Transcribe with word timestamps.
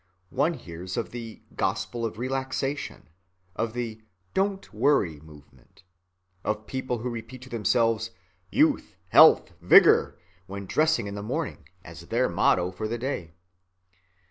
One 0.31 0.55
hears 0.55 0.97
of 0.97 1.11
the 1.11 1.43
"Gospel 1.55 2.05
of 2.05 2.17
Relaxation," 2.17 3.07
of 3.55 3.73
the 3.73 4.01
"Don't 4.33 4.73
Worry 4.73 5.19
Movement," 5.19 5.83
of 6.43 6.65
people 6.65 6.97
who 6.97 7.09
repeat 7.11 7.43
to 7.43 7.49
themselves, 7.49 8.09
"Youth, 8.49 8.95
health, 9.09 9.51
vigor!" 9.61 10.17
when 10.47 10.65
dressing 10.65 11.05
in 11.05 11.13
the 11.13 11.21
morning, 11.21 11.67
as 11.83 12.07
their 12.07 12.27
motto 12.29 12.71
for 12.71 12.87
the 12.87 12.97
day. 12.97 13.35